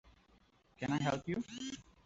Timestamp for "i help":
0.93-1.27